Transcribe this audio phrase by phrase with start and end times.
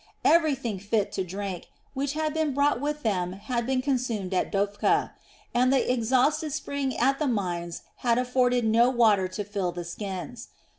[0.25, 5.11] Everything fit to drink which had been brought with them had been consumed at Dophkah,
[5.53, 10.47] and the exhausted spring at the mines had afforded no water to fill the skins.